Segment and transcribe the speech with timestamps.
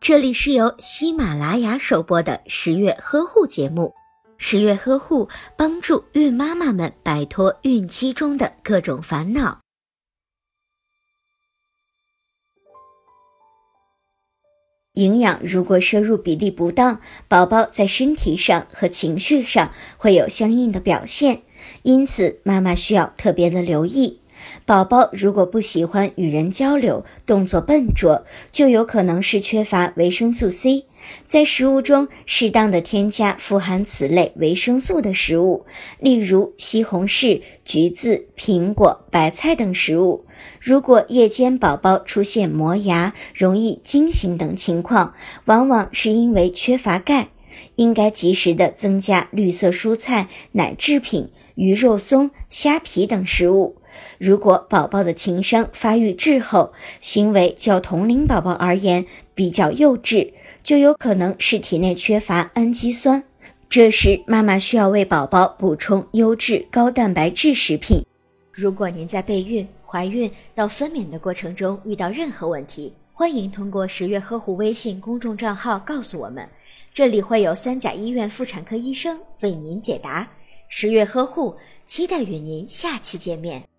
[0.00, 3.94] 这里是由喜马拉雅首播的十月呵护节目。
[4.36, 9.60] 十月呵护帮助孕妈妈们摆脱孕期中的各种烦恼。
[14.94, 21.42] 营养如果摄入比例不当，宝宝在身体上和情绪上会有相应的表现，
[21.82, 24.20] 因此妈妈需要特别的留意。
[24.66, 30.86] 宝宝如果不喜欢与人交流，动作笨拙，就有可能是缺乏维生素 C。
[31.26, 35.66] 在食物中适当的添加富含此类维生素的食物，
[35.98, 40.24] 例如西红柿、橘子、苹果、白菜等食物。
[40.60, 45.12] 如果夜间宝宝出现磨牙、容易惊醒等情况，
[45.44, 47.28] 往往是因为缺乏钙，
[47.76, 53.76] 应该及时的增加绿色蔬菜、奶制品、鱼肉松、虾皮等食物。
[54.18, 63.24] 如果宝宝的情商发育滞后，行为较同龄宝宝而言比较幼稚，就有可能是体内缺乏氨基酸。
[63.68, 68.04] 这时，妈妈需要为宝宝补充优质高蛋白质食品。
[68.52, 76.48] 如果您在备孕、怀孕到分娩的过程中遇到任何问题，欢迎通过十月呵护微信公众账号告诉我们，
[76.92, 80.28] 这里会有三甲医院妇产科医生为您解答。
[80.68, 83.73] 十月呵护，期待与您下期见面。